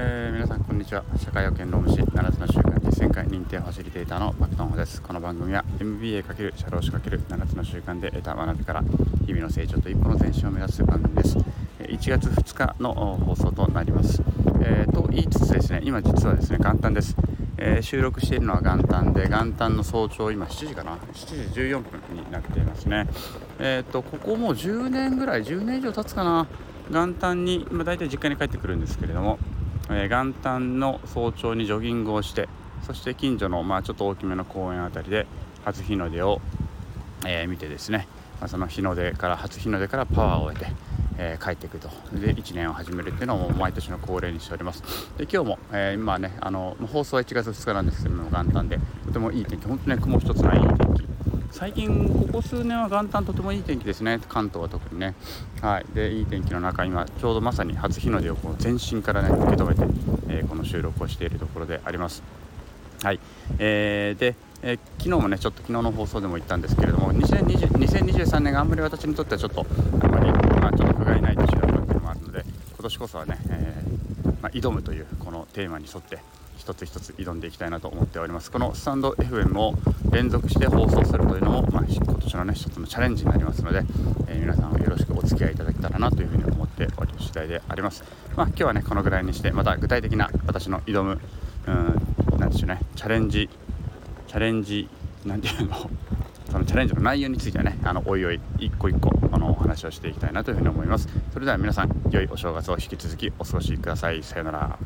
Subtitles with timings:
[0.00, 1.02] えー、皆さんこんにちは。
[1.16, 5.02] 社会保険労務士7つの習慣実践会認定ファシリテーターのマクトンホです。
[5.02, 8.84] この番組は MBA× 社労士 ×7 つの習慣で得た学びから
[9.26, 11.36] 日々の成長と一歩の前進を目指す番組です。
[11.80, 14.22] 1月2日の放送となります、
[14.62, 17.16] えー、と言いつつですね今実はですね元旦です。
[17.56, 23.08] えー、収録しているのは元旦で元旦の早朝今7時かな？7時14分になっていますね。
[23.58, 26.46] えっ、とここもう10年ぐらい10年以上経つかな？
[26.88, 29.38] 元旦に、まあ、大体実家に帰ってくるんですけれども
[29.90, 32.48] え、元旦の早朝にジョギングをして
[32.86, 35.26] そして近所の、まあ、ちょっと大きめの公園辺りで
[35.64, 36.40] 初日の出を、
[37.26, 38.06] え、見てですね、
[38.40, 40.66] まあ、その日の出から初日の出からパワーを得て、
[41.18, 41.88] えー、帰っていくと。
[42.12, 44.82] で1年を始めるっていうのを毎年の恒例にしております。
[45.18, 51.27] で今日も、え今ねあの放送は1月2日なんですけども元旦でとてもいい天気本当に雲一つないいい天気。
[51.50, 54.20] 最近ここ数年は元旦とてもいい天気ですね。
[54.28, 55.14] 関東は特にね。
[55.62, 55.86] はい。
[55.94, 59.82] でいい天気の中今ちょうどまさに初日の出をこう全身からね受け止めて、
[60.28, 62.22] えー、この収録をしているところであります。
[63.02, 63.20] はい。
[63.58, 69.66] えー、で、えー、昨日もねちょっと昨日の放送でも言ったんですけれども2020 2023年があんまり私にとってはちょっと
[70.02, 76.18] あんまり、まあ、ちょっと不甲斐ない年だったっていうのもあるので今年こそはね、えー、まあ、挑むというこのテーマに沿って
[76.58, 78.50] 一つ一つ挑んでいきたいなと思っております。
[78.50, 79.74] このスタンド FM を
[80.10, 83.82] 連続して放送するというのも、まあ、今年のね一つのチャレンジになりますので、
[84.26, 88.02] えー、皆さんよろしくお付き合いいただけたらなというふうに思っており次第であります。
[88.36, 91.20] まあ今日はねこのぐらいにしてまた具体的な私の挑む
[91.68, 93.48] うんなんでしょうねチャレンジ
[94.26, 94.88] チャレンジ
[95.24, 95.88] なんていうの？
[96.50, 101.08] そのチャレンジの内容についてはねあのおいおい一個一個あのお話をしていきたいなというふうに思います。
[101.32, 104.22] それでは皆さん良いお正月を引き続きお過ごしください。
[104.22, 104.78] さようなら。